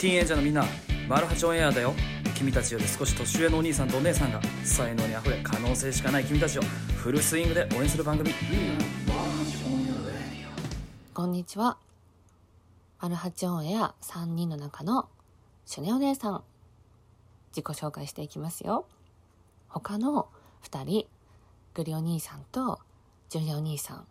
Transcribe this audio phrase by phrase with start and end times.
[0.00, 0.64] ティーンエイジャーのみんな
[1.06, 1.92] マルハチオンエアだよ
[2.34, 6.62] 君たちより少し年上のお兄さんとお姉さんが才能にあふれ可能性しかない君たちを
[6.96, 8.30] フルスイングで応援する番組
[11.12, 11.76] こんにちは。
[12.98, 15.10] マルハチオンエア3人の中の
[15.66, 16.44] シュネお姉さん。
[17.50, 18.86] 自己紹介していきますよ。
[19.68, 20.28] 他の
[20.62, 21.06] 2人、
[21.74, 22.80] グリお兄さんと
[23.28, 24.06] ジュニアお兄さん、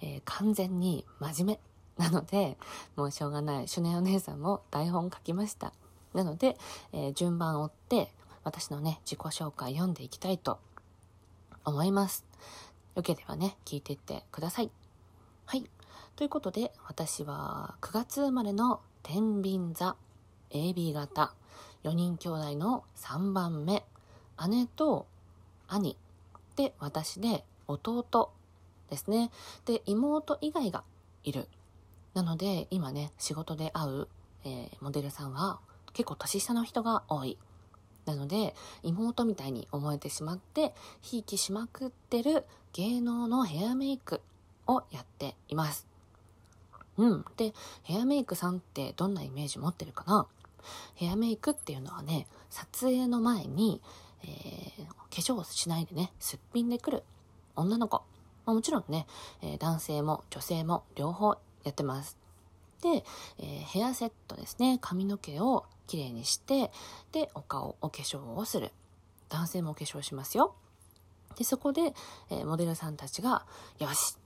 [0.00, 1.69] えー完全に真面目
[2.00, 2.56] なので、
[2.96, 3.68] もうしょうがない。
[3.68, 5.74] シュネお姉さんも台本書きました。
[6.14, 6.56] なので、
[6.92, 10.58] えー順番を追って私のね、自己紹介読んでいきたいと
[11.66, 12.24] 思います。
[12.94, 14.70] よければね、聞いていってください。
[15.44, 15.68] はい。
[16.16, 19.96] ということで、私は9月生まれの天秤座
[20.50, 21.34] AB 型
[21.84, 23.84] 4人兄弟の3番目
[24.48, 25.06] 姉と
[25.68, 25.96] 兄
[26.56, 28.32] で私で弟
[28.90, 29.30] ですね
[29.64, 30.82] で妹以外が
[31.24, 31.48] いる
[32.14, 34.08] なので今ね仕事で会う、
[34.44, 35.60] えーモデルさんは
[35.92, 37.38] 結構年下の人が多い
[38.06, 44.20] なので妹みたいに思えてしまってひいきしまくってる芸能のヘアメイク
[44.66, 45.86] をやっています
[46.96, 47.24] うん。
[47.36, 50.26] で、ヘアメイクさんってどんなイメージ持ってるかな？
[50.94, 53.80] ヘアメイクっていうのはね、撮影の前に、
[54.22, 57.02] えー化粧をしないでね、すっぴんでくる
[57.56, 58.02] 女の子。
[58.44, 59.06] まあ、もちろんね、
[59.40, 62.16] えー男性も女性も両方やってます。
[62.82, 63.04] で、
[63.38, 64.78] えーヘアセットですね。
[64.80, 66.70] 髪の毛をきれいにして、
[67.12, 68.72] で、お顔、お化粧をする。
[69.28, 70.54] 男性もお化粧しますよ。
[71.36, 71.94] で、そこで、
[72.30, 73.44] えーモデルさんたちが、
[73.78, 74.16] よし、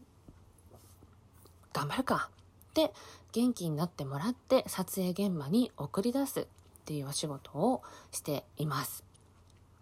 [1.72, 2.30] 頑張るか
[2.70, 2.92] って
[3.32, 6.46] 元気になってもらって撮影現場に送り出すっ
[6.84, 7.82] ていうお仕事を
[8.12, 9.04] しています。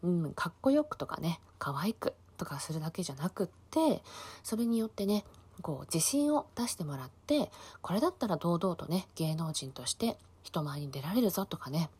[0.03, 4.03] うん、かっこよくとかね、可愛くとかするだけじゃなくって、
[4.43, 5.25] それによってね、
[5.61, 7.51] こう自信を出してもらって、
[7.83, 11.91] これだったら堂々とね、芸能人として人前に出られるぞとかね、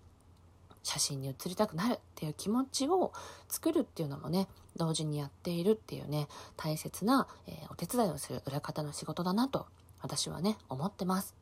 [0.83, 3.13] 写真に写りたくなるっていう気持ちを
[3.49, 9.67] 作るっていうのもね同時にやっているっていうね大切な、えーお手伝いをする裏方の仕事だなと
[10.01, 11.35] 私はね思ってます。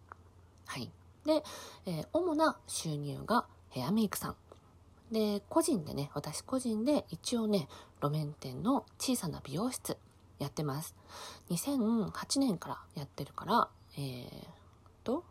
[0.66, 0.90] はい。
[1.26, 1.42] で、
[1.86, 4.36] えー主な収入がヘアメイクさん。
[5.12, 7.68] で個人でね私個人で一応ね
[8.00, 9.96] 路面店の小さな美容室
[10.40, 10.96] やってます。
[11.50, 14.46] 2008年からやってるからえー、
[15.04, 15.24] と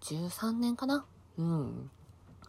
[0.00, 1.04] 13年かな？
[1.36, 1.90] うん。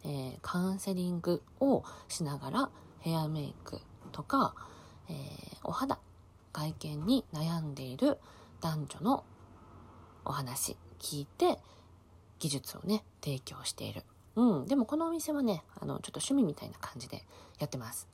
[0.04, 3.80] えーカウンセリングをしながらヘアメイク
[4.12, 4.54] とか、
[5.08, 5.98] えーお肌
[6.52, 8.18] 外見に悩んでいる
[8.60, 9.24] 男女の
[10.24, 11.58] お話聞いて
[12.38, 14.04] 技術をね提供している。
[14.36, 14.66] うん。
[14.66, 17.24] でもこのお店はねあのちょっと趣味みたいな感じで
[17.58, 18.06] やってます。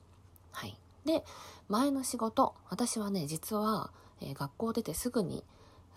[0.51, 0.77] はい。
[1.05, 1.23] で
[1.69, 3.91] 前の仕事私はね実は、
[4.21, 5.43] えー学校出てすぐに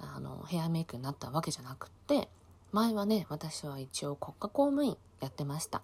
[0.00, 2.28] あのヘアメイクになったわけじゃなくって
[2.72, 5.83] 前はね私は一応国家公務員やってました。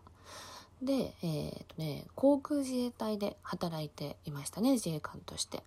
[0.83, 5.63] でえっ、とね航空自衛隊で働いていましたね自衛官として。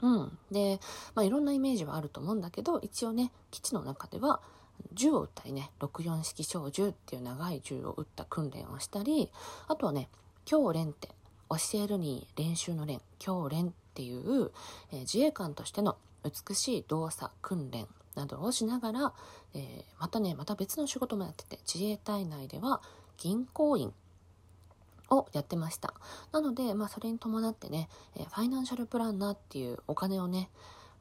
[0.00, 0.38] うん。
[0.52, 0.78] で、
[1.14, 4.40] まあ、いろんなイメージはあると思うんだけど一応ね基地の中では
[4.92, 9.30] 銃を撃ったりね64式小銃っていう長い銃を撃った訓練をしたり
[9.66, 10.08] あとはね
[10.44, 11.08] 教練って
[11.50, 14.52] 教えるに練習の練教練っていう、
[14.92, 19.12] えー自衛官としての美しい動作訓練などをしながら、
[19.54, 22.82] えーまたねまた別の仕事もやってて自衛隊内では
[23.16, 23.92] 銀行員
[25.10, 25.94] をやってました。
[26.32, 30.50] なので、まあ、それに伴ってね、えーファイナンシャルプランナーっていうお金をね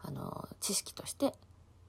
[0.02, 1.34] あの知識として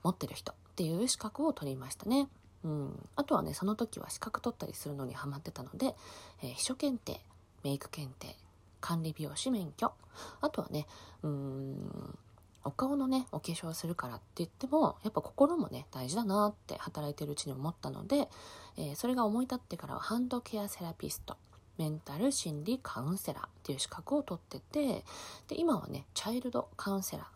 [0.03, 2.29] 持ってる人っていう資格を取りましたね。
[2.65, 5.95] うん、あとはねその時は資格取ったりするのにハマってたので、
[6.43, 7.21] えー秘書検定
[7.63, 8.37] メイク検定
[8.81, 9.93] 管理美容師免許
[10.41, 10.87] あとはね
[11.23, 12.19] うーん
[12.65, 18.29] お顔のねお化粧するからって言ってもやっぱ心もね大事だなって働いてるうちに思ったので、
[18.77, 21.37] えーそれが思い立ってからはハンドケアセラピスト
[21.79, 25.05] メンタル心理カウンセラーっていう資格を取ってて
[25.47, 27.27] で今はねチャイルドカウンセラー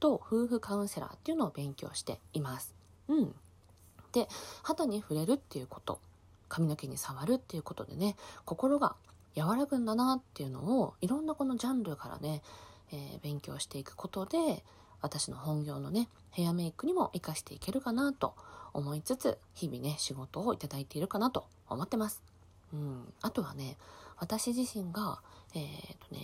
[0.00, 2.74] と夫婦カウンセラーっていうのを勉強しています。
[3.08, 3.34] うん、
[4.12, 4.26] で
[4.62, 6.00] 肌に触れるっていうこと
[6.48, 8.96] 髪の毛に触るっていうことでね心が
[9.36, 12.42] 和らぐんだなっていうのをいろんなこのジャンルからね、
[12.92, 14.64] えー勉強していくことで
[15.00, 18.34] 私の本業のねヘアメイクにも活かしていけるかなと
[18.72, 22.22] 思いつつ日々ね仕事をいただいているかなと思ってます。
[22.72, 23.76] うん、あとはね
[24.18, 25.20] 私自身が
[25.54, 26.20] えっ、とね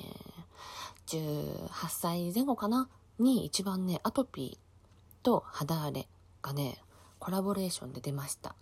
[1.06, 2.88] 18歳前後かな？
[3.18, 6.08] に一番ねアトピーと肌荒れ
[6.40, 6.78] がね
[7.18, 8.54] コラボレーションで出ました。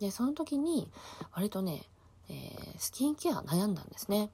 [0.00, 0.90] でその時に
[1.32, 1.82] 割とね、
[2.30, 4.30] えースキンケア悩んだんですね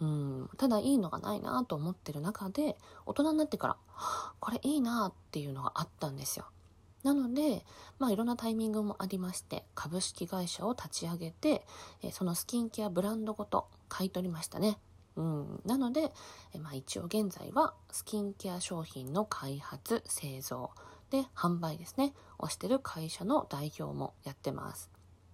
[0.00, 2.76] うんただいいのがないなと思ってる中で
[3.06, 3.76] 大人になってから
[4.40, 6.46] これいいなっていうのがあったんですよ
[7.02, 7.64] なので、
[7.98, 11.64] まあいろんなタイミングもありまして、株式会社を立ち上げて、
[12.02, 14.78] えそのスキンケアブランドごと買い取りましたね。
[15.16, 16.12] うん、なので、
[16.52, 20.70] えまあ、一応現在はスキンケア商品の開発、製造
[21.10, 24.90] で販売ですね、をしてる会社の代表もやってます。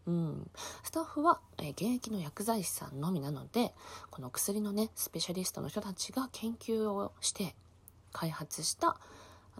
[0.06, 0.50] うん、
[0.84, 3.72] スタッフは、えー、現役の薬剤師さんのみなので
[4.10, 7.54] この薬のねスペシャリストの人たちが研究をして
[8.12, 8.96] 開発した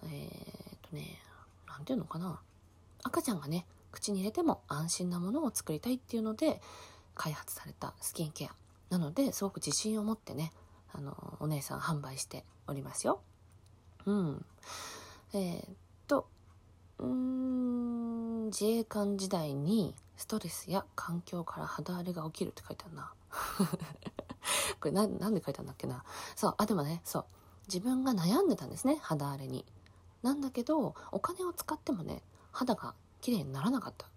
[0.05, 1.21] えー、っとね
[1.69, 2.41] 何て言うのかな。
[3.03, 6.61] 赤ちゃんがね口に入れても安心なものを作りたいっていうので
[7.15, 8.51] 開発されたスキンケア。
[8.91, 10.53] なのですごく自信を持ってね
[10.93, 13.21] あのお姉さん販売しておりますよ。
[14.05, 14.45] うん。
[15.33, 15.65] えー、っ
[16.07, 16.29] と
[16.99, 23.13] うん自衛官時代にストレスや環境から肌荒れが起きるって書いてあるな。
[24.81, 26.05] これななんで書いてあるんだっけな。
[26.35, 27.25] そうあでもねそう。
[27.69, 29.65] 自分が悩んでたんですね肌荒れに。
[30.23, 32.23] なんだけどお金を使ってもね
[32.53, 34.09] 肌が綺麗にならなかった。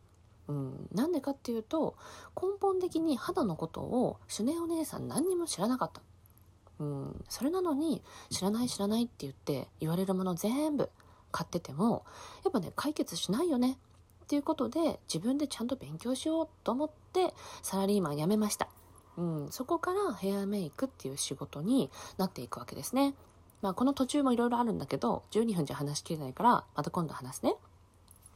[0.48, 1.96] うん、なんでかっていうと
[2.36, 6.02] 根本的に肌のことをシュネお姉さん何にも知らなかった、
[6.80, 8.02] うん、それなのに
[8.32, 10.90] 知らない知らないって言って言われるもの全部
[11.32, 12.04] 買ってても
[12.44, 13.78] やっぱね解決しないよね。
[14.30, 17.34] っていうことで自分でちゃんと勉強しようと思って
[17.64, 18.68] サラリーマン辞めました、
[19.18, 21.90] うん、そこからヘアメイクっていう仕事に
[22.20, 23.16] なっていくわけですね。
[23.64, 27.56] まあこの途中もいろいろあるんだけど12分じゃ話しきれないからまた今度話すね。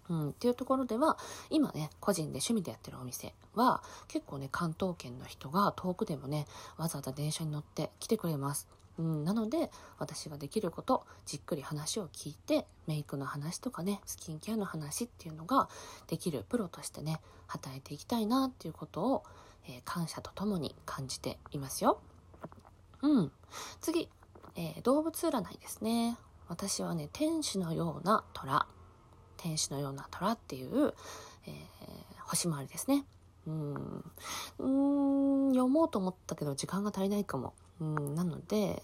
[0.09, 1.19] うん、っていうところでは
[1.51, 8.67] 今ね個人で趣味でやってるお店は結構ね関東圏の人が遠くでもねわざわざ電車に乗って来てくれます。
[8.99, 15.67] うん、なので私ができることじっくり話を聞いてメイクの話とかねスキンケアの話っていうのが
[16.07, 19.23] できるプロとしてね働いていきたいなっていうことを、
[19.67, 21.99] えー、感謝とともに感じていますよ。
[23.01, 23.31] うん、
[23.81, 24.09] 次、
[24.55, 26.17] えー、動物占いですね。
[26.47, 28.67] 私はね天使のような虎
[29.37, 30.93] 天使のような虎っていう、
[31.47, 31.53] えー、
[32.21, 33.05] 星回りですね。
[33.45, 34.03] うん、
[34.59, 37.53] うん読もうと思ったけど時間が足りないかも。
[37.83, 38.81] うんなので、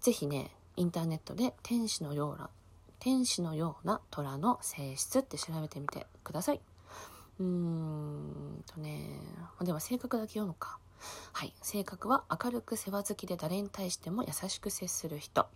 [0.00, 2.50] ぜひね、インターネットで天使のような、
[2.98, 6.60] 天使のような虎の性質って調べてみてください。
[7.40, 9.20] うーんとね、
[9.62, 10.78] では性格だけ読むか。
[11.32, 11.52] はい。
[11.62, 15.46] 性格は明るく世話好きで誰に対しても優しく接する人。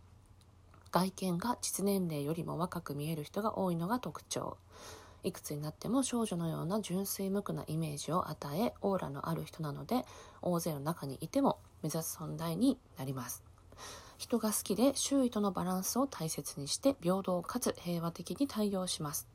[0.91, 4.57] 外見が実年齢よりも若く見える人が多いのが特徴
[5.27, 10.05] いくつになっても少女のような純粋無垢なイメージを与えオーラのある人なので
[10.41, 13.45] 大勢の中にいても目指す存在になります。
[14.19, 19.29] 人が好きで周囲とのバランスを大切にして平等かつ平和的に対応します。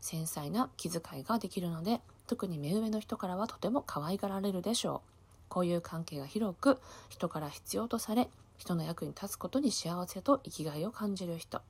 [0.00, 5.10] 繊細な気遣いができるので特に目上の人からはとても可愛がられるでしょう。
[5.48, 11.60] こういう関係が広く人から必要とされ人の役に立つことに幸せと生きがいを感じる人。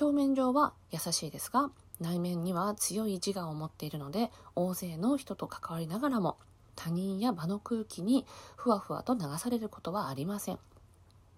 [0.00, 6.38] 表面上は優しいですが内面には強い自我を持っているので大勢の人と関わりながらも
[6.82, 8.26] 他人や場の空気に
[8.56, 10.58] ふわふわと流されることはありません。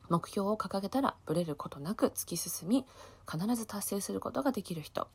[0.08, 2.86] 目標を掲げたらブレることなく突き進み
[3.30, 5.06] 必ず達成することができる人。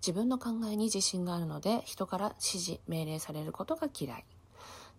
[0.00, 4.24] 自分の考えに自信があるので人から指示命令されることが嫌い。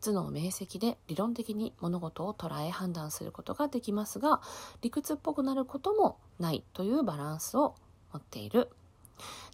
[0.01, 4.41] 頭脳明晰で理論的に物事を捉え判断することができますが
[4.81, 7.73] 理屈っぽくなることもないというバランスを
[8.11, 8.69] 持っている。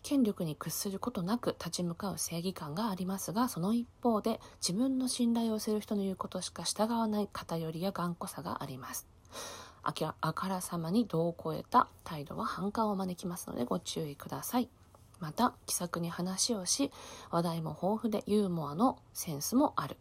[0.01, 9.07] 権力に屈することなく立ち向かう正義感がありますがその一方で自分の信頼をする人の言うことしか従わない偏りや頑固さがあります。
[9.81, 14.69] あからさまに度を超えた態度は反感を招きますのでご注意ください。
[15.19, 16.91] また気さくに話をし
[17.31, 19.97] 話題も豊富でユーモアのセンスもある。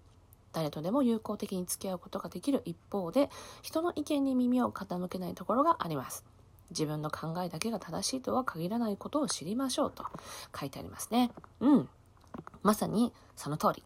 [0.53, 3.31] 誰とでも友好的に付き合うことができる一方で
[3.63, 6.25] 人の意見に耳を傾けないところがあります。
[6.71, 10.05] 自分の考えだけが正しいとは限らないことを知りましょうと
[10.59, 11.31] 書いてありますね。
[11.61, 11.89] うん。
[12.63, 13.83] まさにその通り。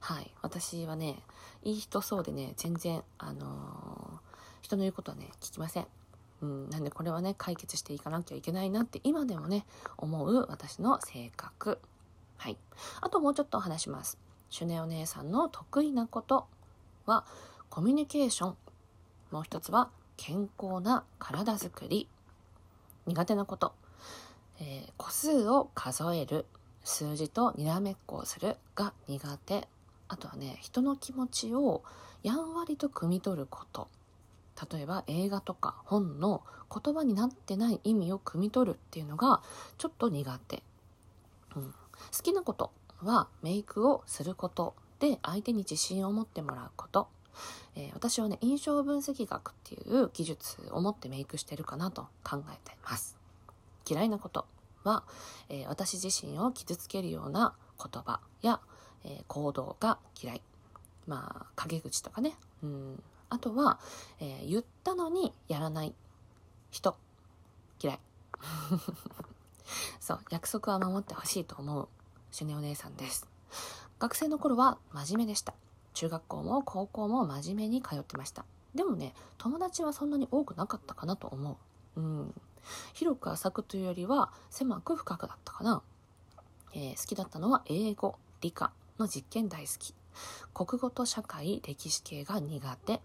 [0.00, 0.30] はい。
[0.42, 1.22] 私はね
[1.62, 4.18] いい人そうでね全然あのー、
[4.62, 5.86] 人の言うことはね聞きません。
[6.40, 11.78] うん、なんでこれはね解決していかなきゃいけないなって今でもね思う私の性格。
[12.36, 12.56] はい。
[13.00, 14.18] あともうちょっと話します。
[14.50, 16.46] シュネお姉さんの得意なこと
[17.06, 17.24] は
[17.68, 18.56] コミュニケーション。
[19.30, 22.06] もう一つは健康な体づくり。
[23.06, 23.72] 苦手なこと、
[24.60, 26.44] えー、個数を数える。
[26.84, 29.68] 数字とにらめっこをするが苦手。
[30.08, 31.82] あとはね人の気持ちを
[32.22, 33.88] やんわりと汲み取ること。
[34.72, 36.42] 例えば映画とか本の
[36.74, 39.40] 言葉になってない意味を汲み取るっていうのが
[39.76, 40.62] ちょっと苦手、
[41.54, 41.74] うん、好
[42.22, 42.72] きなこと
[43.02, 47.08] はメイクをすることで相手に自信を持ってもらうこと、
[47.76, 53.18] えー、私はね印象分析学っていう技術を持ってメイクしてるかなと考えています
[53.88, 54.46] 嫌いなこと
[54.84, 55.04] は、
[55.48, 58.60] えー私自身を傷つけるような言葉や、
[59.04, 60.42] えー行動が嫌い。
[61.06, 62.36] まあ、陰口とかね。
[62.62, 63.02] うん。
[63.30, 63.78] あとは、
[64.20, 65.94] え言ったのにやらない
[66.70, 66.96] 人。
[67.80, 68.00] 嫌い。
[70.00, 71.88] そう、約束は守ってほしいと思う、
[72.30, 73.26] シュネお姉さんです。
[73.98, 75.54] 学生の頃は真面目でした。
[75.98, 78.44] 中学校も高校も真面目に通ってました。
[78.72, 81.58] でもね、友達はそんなに多くなかったかなと思
[81.96, 82.00] う。
[82.00, 82.34] うん。
[82.94, 85.82] 広く浅くというよりは狭く深くだったかな。
[86.72, 89.92] えー好きだったのは英語、理科の実験大好き。
[90.54, 93.00] 国語と社会、歴史系が苦手。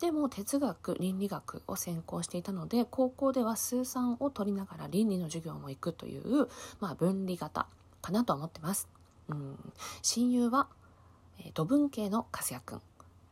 [0.00, 6.48] でも哲学、倫理学を専攻していたので、高校では数三を取りながら倫理の授業も行くという、
[6.80, 7.66] まあ分離型
[8.02, 8.90] かなと思ってます。
[9.28, 10.68] うん、親友は、
[11.54, 12.82] 土文系の粕谷くん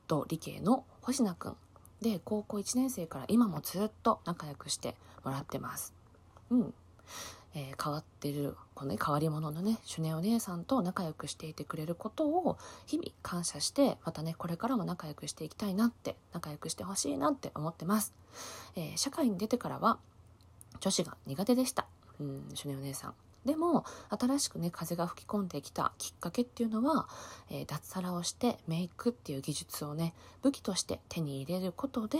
[0.06, 1.56] と理系の星名くん
[2.00, 4.94] で、高校1年生から今もずっと仲良くして
[5.24, 5.94] もらってます。
[6.50, 6.74] うん。
[7.54, 18.12] えー変わってる、このね、変わり者のね、シュネお姉さんと仲良くしていてくれることを日々感謝して、またね、これからも仲良くしていきたいなって、仲良くしてほしいなって思ってます。
[18.76, 19.98] えー社会に出てからは、
[20.80, 21.86] 女子が苦手でした。
[22.20, 23.14] うん、シュネお姉さん。
[23.44, 27.08] でも、新しくね、風が吹き込んできたきっかけっていうのは、
[27.50, 32.18] えー脱サラをしてメイクっていう技術をね、武器として手に入れることで、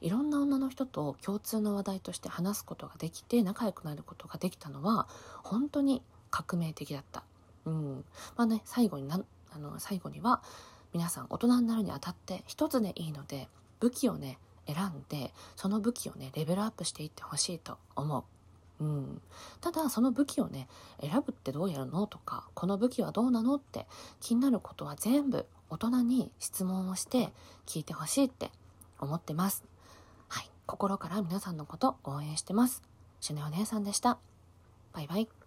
[0.00, 5.08] いろんな女の人と共通の話題として話すことができて、仲良くなることができたのは、
[5.42, 7.22] 本当に革命的だった。
[7.66, 8.04] うん。
[8.36, 9.20] まあね、最後にな、
[9.54, 10.42] あの、最後には、
[10.92, 13.48] 皆さん大人になるにあたって一つでいいので、
[13.80, 18.24] 武器をね、選んで、その武器をね、レベルアップしていってほしいと思う。
[18.82, 19.22] うん、
[19.60, 20.66] ただその武器をね
[21.00, 23.86] 選ぶってどうやるのとかこの武器はどうなのって
[24.20, 27.32] 気になることは全部大人に質問をして
[27.64, 28.50] 聞いてほしいって
[28.98, 29.64] 思ってます。
[30.28, 30.50] はい。
[30.66, 32.82] 心から皆さんのこと応援してます。
[33.20, 34.18] シュネお姉さんでした。
[34.92, 35.41] バイバイ。